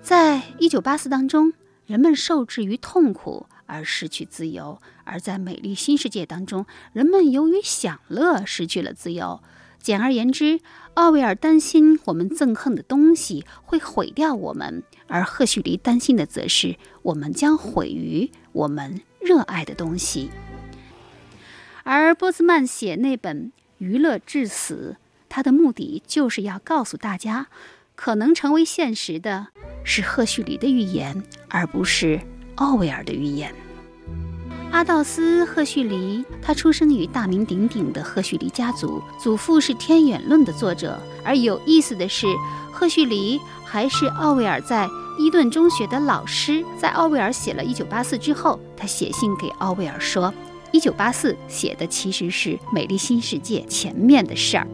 [0.01, 1.51] 在一九八四当中，
[1.85, 9.41] 人们受制于痛苦而失去自由；而在美丽新世界当中，人们由于享乐失去了自由。
[9.79, 10.59] 简而言之，
[10.95, 20.29] 奥威尔担心我们憎恨的东西会毁掉我们，而赫胥黎担心的则是我们将毁于我们热爱的东西。
[21.83, 23.45] 而波兹曼写那本
[23.77, 24.97] 《娱乐至死》，
[25.29, 27.47] 他的目的就是要告诉大家，
[27.95, 29.47] 可能成为现实的
[29.85, 32.19] 是赫胥黎的预言，而不是
[32.55, 33.53] 奥威尔的预言。
[34.71, 40.99] 阿道斯·赫胥黎，他出生于大名鼎鼎的赫胥黎家族，祖父是《天演论》的作者。
[41.23, 42.27] 而有意思的是，
[42.71, 46.63] 赫胥黎还是奥威尔在伊顿中学的老师。
[46.77, 50.27] 在奥威尔写了《一九八四》之后，他写信给奥威尔说，
[50.71, 54.67] 《一九八四》写的其实是《美丽新世界》前面的事儿。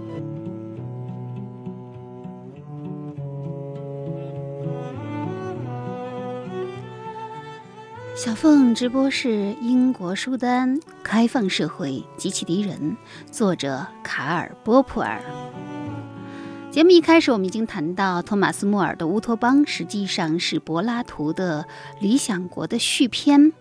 [8.23, 12.95] 小凤直播室，英国书单，开放社会及其敌人，
[13.29, 15.21] 作者卡尔·波普尔。
[16.71, 21.65] 节目一开始，我们已经谈到，托马斯·莫尔的《乌托邦》实际上是柏拉图的
[22.01, 23.51] 《理想国》的续篇。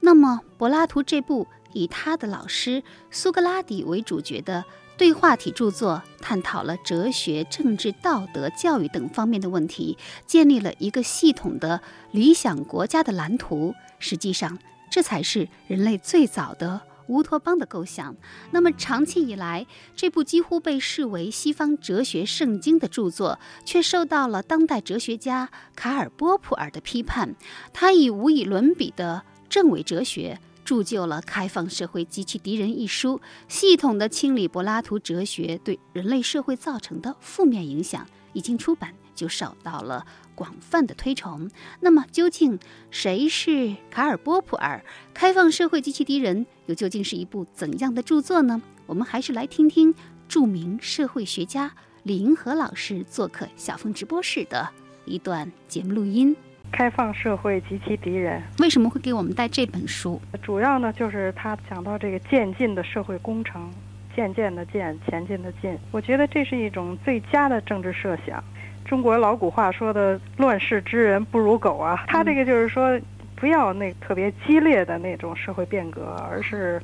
[0.00, 4.64] 那么，柏拉图这部以他的老师苏格拉底为主角的。
[4.96, 11.80] 对话体著作探讨了哲学、政治、道德、教育等方面的问题，建立了一个系统的
[12.12, 13.74] 理想国家的蓝图。
[13.98, 14.58] 实际上，
[14.90, 18.16] 这才是人类最早的乌托邦的构想。
[18.52, 27.36] 那么，长期以来，这部几乎被视为西方哲学圣经的著作，却受到了当代哲学家卡尔·波普尔的批判。
[27.74, 30.40] 他以无以伦比的政伪哲学。
[30.66, 38.04] 铸就了《开放社会及其敌人》一书，系统的清理柏拉图哲学对人类社会造成的负面影响。
[38.32, 41.48] 一经出版，就受到了广泛的推崇。
[41.80, 42.58] 那么，究竟
[42.90, 44.84] 谁是卡尔·波普尔？
[45.14, 48.60] 《开放社会及其敌人》又究竟是一部怎样的著作呢？
[48.86, 49.94] 我们还是来听听
[50.28, 54.68] 著名社会学家李银河老师做客小峰直播室的
[55.04, 56.36] 一段节目录音。
[56.72, 60.20] 开放社会及其敌人为什么会给我们带这本书？
[60.42, 63.70] 主要呢，就是他讲到这个渐进的社会工程，
[64.14, 65.76] 渐渐的渐，前进的进。
[65.90, 68.42] 我觉得这是一种最佳的政治设想。
[68.84, 73.00] 中国老古话说的“乱世之人不如狗”啊，他这个就是说，
[73.34, 76.80] 不要那特别激烈的那种社会变革，而是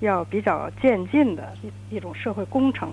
[0.00, 2.90] 要比较渐进的一一种社会工程，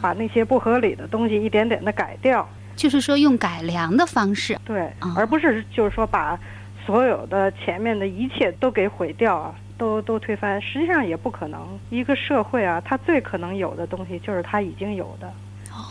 [0.00, 2.48] 把那些不合理的东西一点点的改掉。
[2.76, 6.38] 就是说，用改良的方式，对，而不是就是说把
[6.84, 10.60] 所有的前面的一切都给毁掉啊，都都推翻。
[10.60, 11.60] 实际上也不可能。
[11.90, 15.32] 一个社会啊，它最可能有的东西就是它已经有的，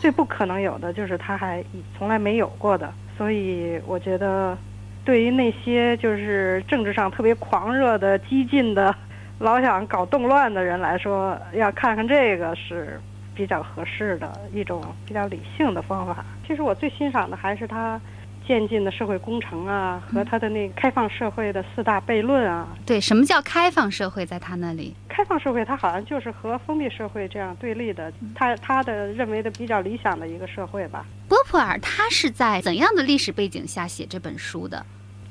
[0.01, 1.63] 最不可能有的就是它还
[1.97, 2.93] 从来没有过的。
[3.17, 4.57] 所以我觉得，
[5.05, 8.93] 对于那些就是政治上特别狂热的、激进的、
[9.39, 12.99] 老想搞动乱的人来说，要看看这个是。
[13.35, 16.23] 比较合适的一种比较理性的方法。
[16.47, 17.99] 其实我最欣赏的还是他
[18.45, 22.67] 渐进的社会工程啊，和他的那个开放社会的四大悖论啊。
[22.85, 24.25] 对，什么叫开放社会？
[24.25, 31.05] 在他那里，开放社会它好像就是和封闭社会这样对立的，他他的认为的比较理想的一个社会吧。
[31.29, 34.85] 波普尔他是在怎样的历史背景下写这本书的？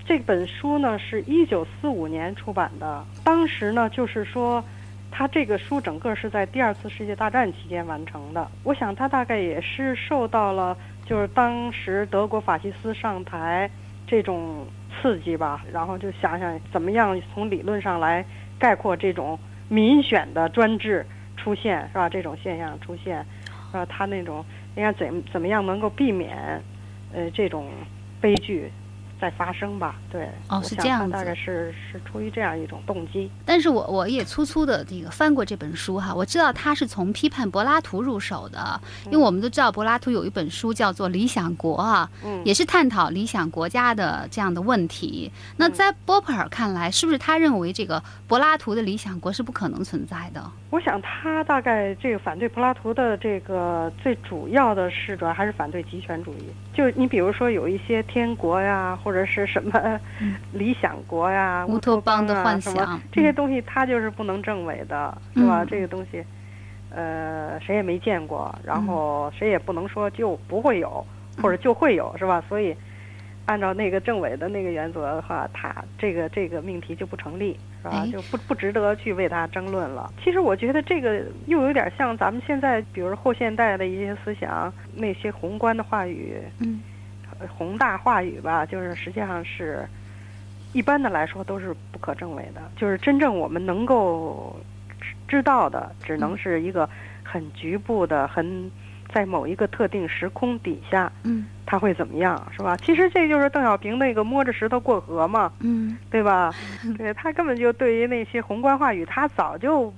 [0.07, 4.65] 这本书呢是一九四五年出版的，当时呢就是说。
[5.13, 8.51] 他这个书整个是在第二次世界大战期间完成的。
[8.65, 13.71] 我想他大概也是受到了就是当时德国法西斯上台
[14.07, 18.25] 这种刺激吧，然后就想想怎么样从理论上来
[18.59, 19.39] 概括这种
[19.69, 21.07] 民选的专制
[21.37, 22.09] 出现是吧？
[22.09, 23.25] 这种现象出现，
[23.73, 24.45] 呃，他那种
[24.77, 26.63] 应该怎怎么样能够避免
[27.13, 27.69] 呃这种
[28.21, 28.73] 悲剧。
[29.23, 33.31] 在发生吧，对，哦，是这样子，大概是是出于这样一种动机。
[33.47, 45.31] 但是我我也粗粗的这个翻过这本书哈，我知道他是从批判柏拉图入手的，因为我们都知道柏拉图有一本书叫做《理想国》啊，嗯，也是探讨理想国家的这样的问题。
[45.57, 50.51] 那在波普尔看来，是不是他认为这个柏拉图的理想国是不可能存在的？
[50.73, 60.01] 我想他大概这个反对柏拉图的这个最主要的是主要还是反对极权主义，就你比如说有一些天国呀或或者是什么
[60.55, 65.63] 理想国呀、乌托邦的幻想，这些东西他就是不能证伪的，是吧？
[65.67, 66.25] 这个东西，
[66.89, 71.07] 呃，谁也没见过，然后谁也不能说就不会有，
[71.43, 72.43] 或者就会有，是吧？
[72.49, 72.75] 所以，
[73.47, 78.07] 按照那个政委的那个原则的话，他这个这个命题就不成立，是吧？
[78.13, 80.13] 就不不值得去为他争论了。
[80.23, 86.81] 其实我觉得这个又有点像咱们现在，比如后现代的一些思想，那些宏观的话语，嗯。
[87.59, 89.85] 宏大话语吧，就是实际上是，
[90.73, 92.63] 一般的来说都是不可证伪的。
[92.77, 94.55] 就是真正我们能够
[95.27, 96.89] 知道的，只能是一个
[97.25, 98.71] 很局部的、很
[99.13, 102.77] 在某一个特定时空底下，嗯，他会怎么样，是吧？
[102.79, 106.53] 其实这就是邓小平那个摸着石头过河嘛，嗯，对吧？
[106.97, 109.93] 对他根本就对于那些宏观话语，他早就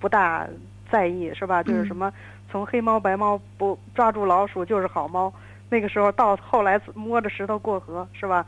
[0.00, 0.46] 不大
[0.90, 1.62] 在意，是吧？
[1.62, 2.12] 就是什么
[2.50, 5.32] 从黑猫白猫不抓住老鼠就是好猫。
[5.68, 8.44] 那个时候到后来摸着石头过河是吧？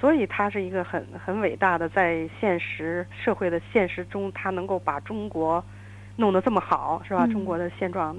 [0.00, 5.64] 所以他是一个很很伟大的，在现实社会的现实中，他能够把中国
[6.16, 7.26] 弄得这么好是吧？
[7.26, 8.16] 中国的现状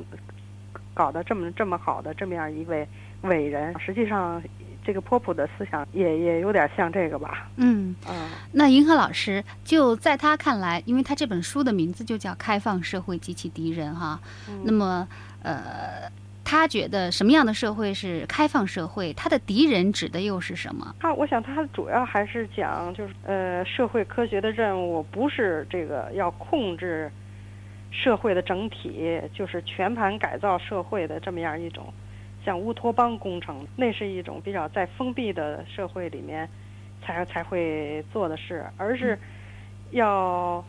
[0.93, 2.87] 搞得这么这么好的这么样一位
[3.21, 4.41] 伟人，实际上
[4.83, 7.49] 这个波普的思想也也有点像这个吧？
[7.57, 8.29] 嗯嗯。
[8.51, 14.19] 那银河老师就在他看来，因为他这本书的名字就叫《开放社会及其敌人》哈，
[14.63, 15.07] 那么
[15.41, 16.11] 呃。
[16.45, 19.13] 他觉得什么样的社会是开放社会？
[19.13, 20.93] 他的敌人指的又是什么？
[20.99, 27.09] 他，我想他主要还是讲，就是呃，社会科学的任务不是这个要控制
[27.93, 31.93] 社会的整体，就是全盘改造社会的这么样一种
[32.43, 36.49] 像乌托邦工程，那是一种比较在封闭的社会里面
[37.03, 39.17] 才才会做的事，而是
[39.91, 40.65] 要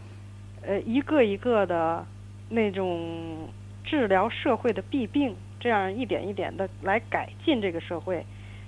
[0.63, 2.05] 呃一个一个的
[2.51, 3.49] 那种
[3.83, 5.35] 治疗社会的弊病。
[5.61, 8.23] 这样一点一点的来改进这个社会，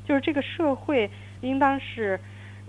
[0.06, 1.10] 就是这个社会
[1.42, 2.18] 应当是，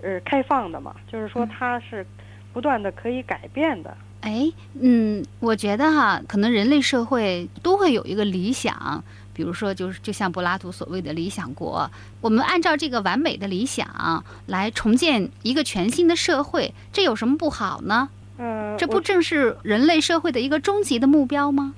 [0.02, 0.94] 呃，开放的嘛。
[1.06, 2.04] 就是说它是
[2.52, 3.96] 不断的可以改变的。
[4.20, 4.50] 哎，
[4.80, 9.02] 嗯，我觉得哈，可能人类社会都会有一个理想，
[9.32, 11.88] 比如说就是就像柏拉图所谓的理想国，
[12.20, 18.08] 我们按照这个完美的理想来重建一个全新的社会，这有什么不好呢？
[18.38, 21.74] 嗯，这不正是人类社会的一个终极的目标吗？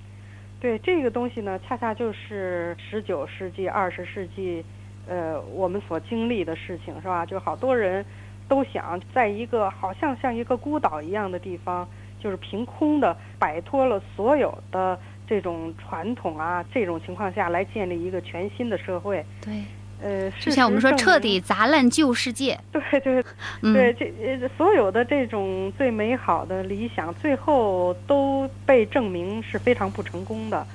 [0.61, 4.62] 对这个东西呢，恰恰就是十九世纪、二十世纪，
[5.07, 7.24] 呃，我们所经历的事情，是吧？
[7.24, 8.05] 就好多人
[8.47, 11.88] 都想在一个好像像一个孤岛一样的地方，
[12.21, 19.25] 就是凭空的摆脱了所有的这种传统啊，这种情况下来建立一个全新的社会。
[19.45, 19.62] 对。
[20.03, 22.59] 呃，就像我们说，彻底砸烂旧世界。
[22.73, 23.23] 对对，
[23.61, 24.11] 对，这
[24.41, 30.66] 呃，所有的这种最美好的理想，最后都被证明是非常不成功的。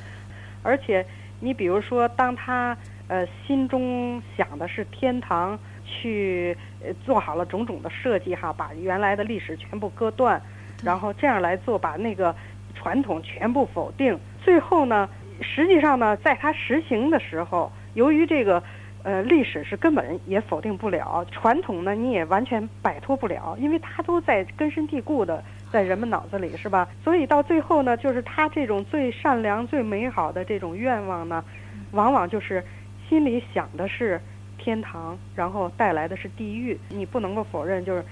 [0.61, 1.03] 而且，
[1.39, 2.77] 你比如说，当他
[3.07, 6.55] 呃心中想的是天堂，去
[7.03, 10.39] 做好了种种的设计哈，把原来的历史全部割断，
[10.83, 12.35] 然后这样来做，把那个
[12.73, 14.19] 传统全部否定。
[14.43, 15.09] 最后呢，
[15.41, 18.61] 实际上呢，在他实行的时候，由于这个。
[19.05, 26.87] 呃，历史是根本也否定不了，传统呢你也完全摆脱不了，因为它都在根深蒂固的在人们脑子里，是吧？
[27.03, 31.45] 所以到最后呢，就是他这种最善良、最美好的这种愿望呢，
[31.91, 32.63] 往往就是
[33.07, 34.19] 心里想的是
[34.57, 36.75] 天堂，然后带来的是地狱。
[36.89, 38.03] 你不能够否认，就是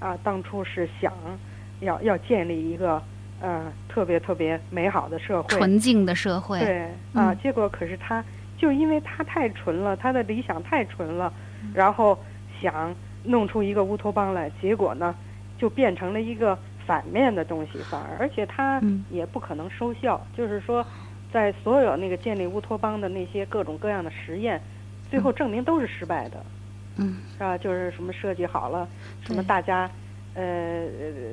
[0.00, 1.12] 啊，当初是想
[1.82, 3.02] 要要建立一个
[3.40, 6.58] 呃特别特别美好的社会，纯净的社会。
[6.58, 8.24] 对啊，结果可是他。
[8.58, 11.32] 就因为他太纯了，他的理想太纯了，
[11.74, 12.16] 然后
[12.60, 15.12] 想弄出一个乌托邦来，结果呢，
[15.58, 16.56] 就变成了一个
[16.86, 18.80] 反面的东西，反而而且他
[19.10, 20.86] 也不可能收效，就是说，
[21.32, 24.60] 在所有那个建立乌托邦的那些各种各样的实验，
[25.10, 26.36] 最后证明都是失败的，
[26.98, 27.58] 嗯，是吧？
[27.58, 28.86] 就是什么设计好了，
[29.26, 29.90] 什么大家
[30.34, 30.84] 呃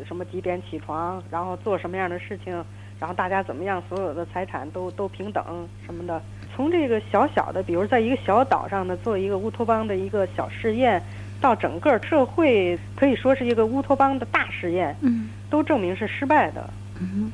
[0.08, 2.54] 什么几点起床，然后做什么样的事情，
[3.00, 5.44] 然后大家怎么样，所有的财产都都平等
[5.86, 6.22] 什么的。
[6.56, 11.02] 从这个小小的，比如在一个小岛上呢，做一个乌托邦的一个小试验，
[11.40, 16.70] 到整个社会可以说是一个乌托邦的大实验，嗯，都证明是失败的，
[17.00, 17.32] 嗯，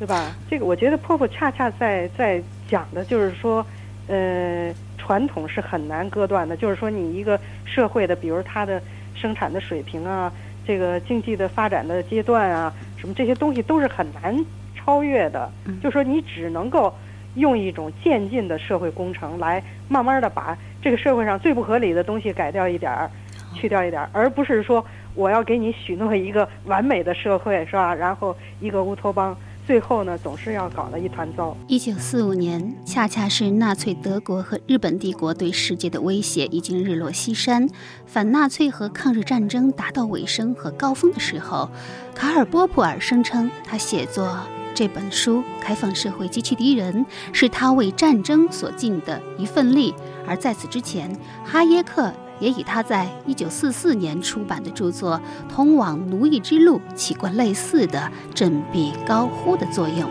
[0.00, 0.34] 对吧？
[0.50, 3.64] 这个我觉得婆婆恰恰在在讲的就是说，
[4.08, 8.82] 呃，传统是很难割断的，就是说你一个社会的，比如它的
[9.14, 10.32] 生产的水平啊，
[10.66, 14.44] 这个经济的发展的阶段啊，什么这些东西都是很难
[14.74, 15.50] 超越的，
[15.82, 16.92] 就说你只能够。
[17.36, 23.10] 用一种渐进的社会工程来慢慢的把这个社会上最不合理的东西改掉一点儿，
[23.52, 24.86] 去掉一点儿，而不是说
[25.16, 27.92] 我要给你许诺一个完美的社会，是吧？
[27.92, 29.36] 然后一个乌托邦，
[29.66, 31.56] 最后呢总是要搞得一团糟。
[31.66, 37.68] 一九四五年，恰恰是纳粹德国和日本帝国对世界的威胁已经日落西山，
[38.06, 41.70] 反纳粹和抗日战争达到尾声和高峰的时候，
[42.14, 44.38] 卡尔波普尔声称他写作。
[44.74, 46.92] 这本书《开放社会及其敌人》
[47.32, 49.94] 是他为战争所尽的一份力，
[50.26, 52.12] 而在此之前，哈耶克
[52.44, 55.18] 也以他在1944年出版的著作
[55.50, 60.10] 《通往奴役之路》起过类似的振臂高呼的作用。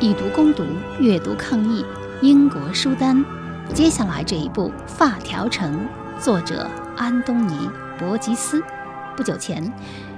[0.00, 0.64] 以读攻读，
[0.98, 1.84] 阅读抗议。
[2.22, 3.22] 英国书单，
[3.74, 5.86] 接下来这一部《发条城》，
[6.22, 8.62] 作者安东尼·伯吉斯。
[9.20, 9.62] 不久前，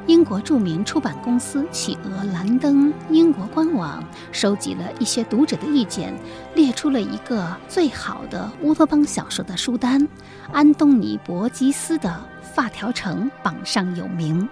[0.07, 4.01] 英国著名出版公司企鹅兰登英国官网
[4.31, 6.15] 收集了一些读者的意见，
[6.55, 10.07] 列出了一个最好的乌托邦小说的书单。
[10.53, 12.09] 安东尼·伯吉斯的
[12.55, 14.49] 《发条城》榜上有名。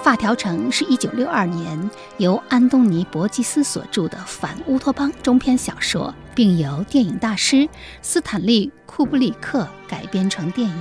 [0.02, 7.68] 《发条城》是一九六二年由安东尼·伯吉斯所著的反乌托邦中篇小说，并由电影大师
[8.00, 10.76] 斯坦利·库布里克改编成电影。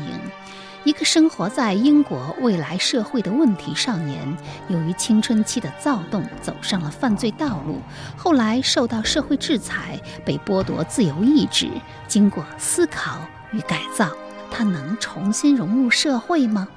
[0.84, 4.20] 一个生活在英国未来社会的问题少年，
[4.68, 7.80] 由于青春期的躁动，走上了犯罪道路。
[8.18, 11.70] 后来受到社会制裁，被剥夺自由意志。
[12.08, 13.20] 经过思考
[13.52, 14.10] 与改造，
[14.50, 16.68] 他能重新融入社会吗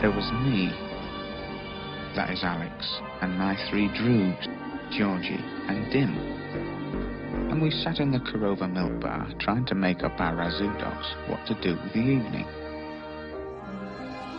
[0.00, 0.72] ？There was me.
[2.16, 2.70] That is Alex,
[3.20, 4.48] and my three droogs,
[4.90, 6.08] Georgie and Dim.
[7.56, 11.40] And we sat in the Korova milk bar trying to make up our Razudos what
[11.46, 12.44] to do with the evening.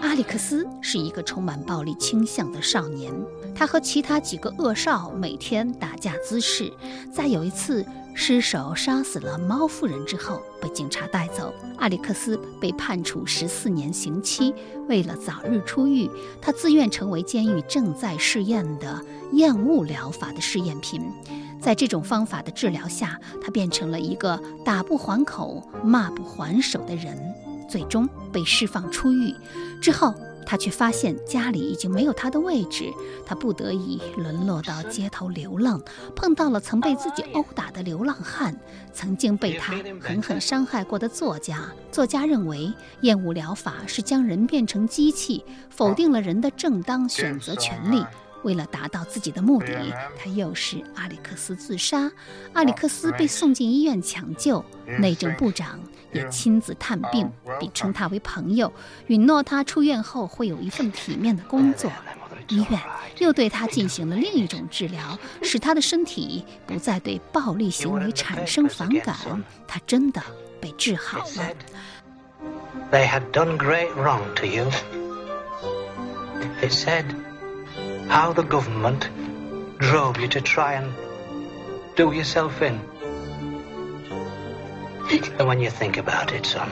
[0.03, 3.11] 阿里克斯是一个充满暴力倾向的少年，
[3.55, 6.71] 他和其他几个恶少每天打架滋事，
[7.11, 7.83] 在有一次
[8.19, 11.53] 失手杀死了猫夫人之后，被警察带走。
[11.77, 14.51] 阿里克斯被判处十四年刑期。
[14.89, 16.09] 为了早日出狱，
[16.41, 18.99] 他自愿成为监狱正在试验的
[19.33, 20.99] 厌恶疗法的试验品。
[21.61, 27.15] 在这种方法的治疗下，他变成了一个打不还口、骂不还手的人。
[27.69, 29.31] 最终被释放出狱
[29.79, 30.11] 之后，
[30.49, 32.89] 他却发现家里已经没有他的位置，
[33.25, 35.81] 他不得已沦落到街头流浪，
[36.15, 38.57] 碰到了曾被自己殴打的流浪汉，
[38.93, 41.69] 曾经被他狠狠伤害过的作家。
[41.91, 42.71] 作家认为，
[43.01, 48.01] 厌恶疗法是将人变成机器，否定了人的正当选择权利。
[48.43, 52.09] 为了达到自己的目的，他诱使阿里克斯自杀。
[52.53, 54.63] 阿里克斯被送进医院抢救，
[54.99, 55.79] 内政部长
[56.11, 58.71] 也亲自探病，并称他为朋友，
[59.07, 61.91] 允诺他出院后会有一份体面的工作。
[62.49, 62.81] 医院
[63.19, 69.15] 又对他进行了另一种治疗，使他的身体不再对暴力行为产生反感。
[69.67, 70.21] 他真的
[70.61, 71.53] 被治好了。
[72.91, 74.71] They had done great wrong to you.
[76.61, 77.05] It said.
[78.07, 79.09] how the government
[79.79, 80.91] drove you to try and
[81.95, 82.79] do yourself in.
[85.09, 86.69] And when you think about it, son,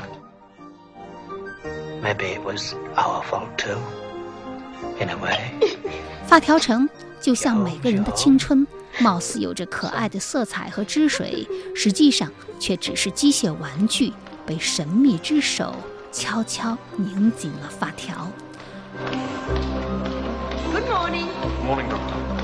[2.02, 3.78] maybe it was our fault too,
[5.00, 5.52] in a way.
[6.28, 6.90] 发条城
[7.22, 8.68] 就像每个人的青春，
[9.00, 12.30] 貌似有着可爱的色彩和汁水，实际上
[12.60, 14.12] 却只是机械玩具，
[14.46, 15.76] 被神秘之手
[16.12, 18.28] 悄悄拧紧了发条。
[20.72, 21.28] Good morning.
[21.66, 22.35] Morning, Doctor.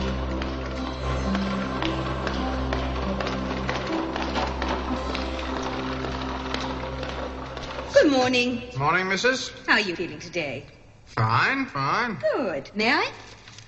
[8.01, 8.63] Good morning.
[8.79, 9.51] Morning, Mrs.
[9.67, 10.65] How are you feeling today?
[11.05, 12.17] Fine, fine.
[12.33, 12.71] Good.
[12.73, 13.11] May I?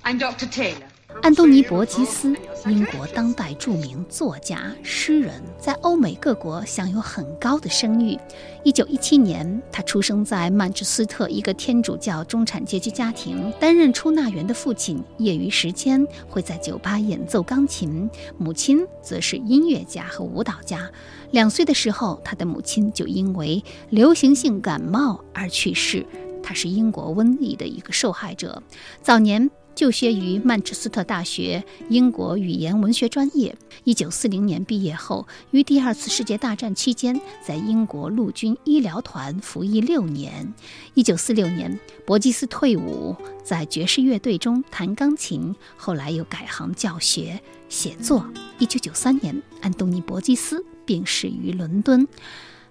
[0.03, 0.47] I'm Dr.
[0.47, 0.87] Taylor.
[1.21, 2.35] 安东尼·伯吉斯，
[2.65, 8.17] 英国当代著名作家、诗人，在欧美各国享有很高的声誉。
[8.63, 13.53] 一九一七年，他出生在曼彻斯特一个天主教中产阶级家庭。
[13.59, 20.89] 担任出纳员的父亲，业余时间会在酒吧演奏钢琴；母亲则是音乐家和舞蹈家。
[21.31, 26.05] 两岁的时候，他的母亲就因为流行性感冒而去世。
[26.41, 28.61] 他是英国瘟疫的一个受害者。
[29.01, 29.49] 早年。
[29.75, 33.55] 就学于曼彻斯特大学英国语言文学专业。
[33.83, 40.53] 一九四零年毕业后，于第二次世界大战期间在英国陆军医疗团服役六年。
[40.93, 48.25] 一九四六年，伯基斯退伍，在爵士乐队中弹钢琴，后来又改行教学、写作。
[48.59, 52.07] 一九九三年，安东尼·伯基斯病逝于伦敦。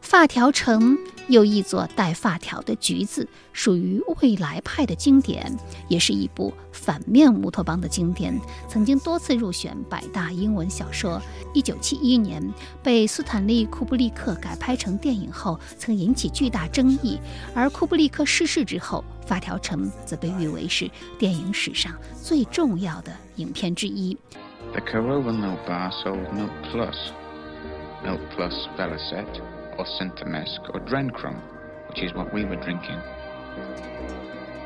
[0.03, 0.99] 发条城
[1.29, 5.51] 又译作带发条的橘子，属于未来派的经典，
[5.89, 8.39] 也是一部反面乌托邦的经典，
[8.69, 11.23] 曾经多次入选百大英文小说。
[11.55, 12.43] 一九七一年
[12.83, 17.19] 被斯坦利·库布里克改拍成电影后，曾引起巨大争议。
[17.55, 24.19] 而库布里克逝世之后，发条城则被誉为是电影史上最重要的影片之一。
[24.73, 26.97] The Corova Milk Bar sold Milk Plus,
[28.05, 28.53] Milk Plus
[29.83, 31.41] or Centimesque or Drencrum,
[31.89, 33.01] which is what we were drinking.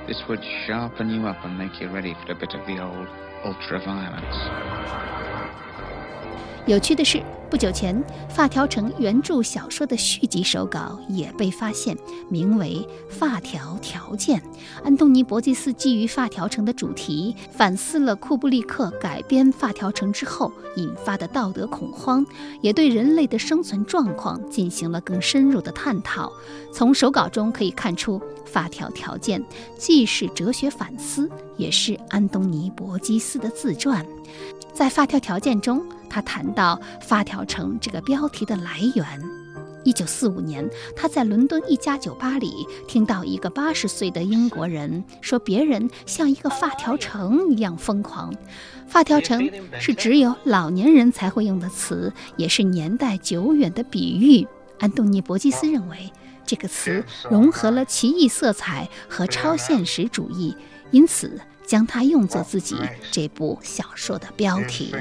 [0.06, 3.08] This would sharpen you up and make you ready for a bit of the old
[3.42, 4.36] ultra-violence.
[6.66, 11.96] 有趣的是，不久前，发条城原著小说的续集手稿也被发现，
[12.28, 14.40] 名为《发条条件》。
[14.82, 22.26] 安东尼·伯吉斯基于发条城的主题，反思了库布里克改编发条城之后引发的道德恐慌，
[22.60, 26.32] 也对人类的生存状况进行了更深入的探讨。
[26.72, 28.18] 从手稿中可以看出，
[28.57, 29.38] 《发条条件》
[29.76, 34.02] 既是哲学反思，也是安东尼·伯基斯的自传。
[34.72, 39.04] 在《发条条件》中，他谈到“发条城”这个标题的来源。
[39.84, 48.32] 一九四五年，他在伦敦一家酒吧里听到一个八十岁的英国人说：“别人像一个发条城一样疯狂。
[48.88, 54.48] ”“发条城”是只有老年人才会用的词，也是年代久远的比喻。
[54.78, 56.11] 安东尼·伯基斯认为，
[56.47, 60.57] 这个词融合了奇异色彩和超现实主义，
[60.90, 61.40] 因此。
[61.66, 62.76] 将它用作自己
[63.11, 64.94] 这部小说的标题。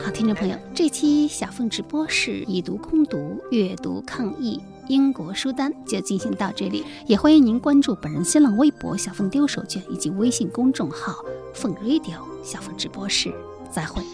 [0.00, 13.34] 好，听众朋友，这期小凤直播室以读攻读，阅读抗疫英国书单就进行到这里，也欢迎您关注本人新浪微博小凤丢手绢以及微信公众号凤 radio 小凤直播室。
[13.72, 14.04] 再会。